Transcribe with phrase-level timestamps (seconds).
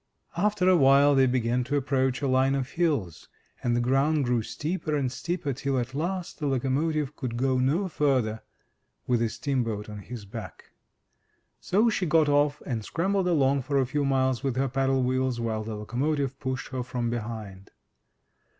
[0.35, 3.27] After awhile they began to approach a line of hills,
[3.61, 7.87] and the ground grew steeper and steeper, till at last the locomotive could go no
[7.87, 8.41] further
[9.05, 10.71] with the steamboat on his back.
[11.59, 15.39] So she got off and scrambled along for a few miles with her paddle wheels
[15.39, 17.69] while the locomotive pushed her from behind.